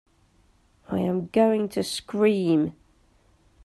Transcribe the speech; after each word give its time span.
I'm 0.89 1.27
going 1.27 1.69
to 1.69 1.83
scream! 1.83 2.73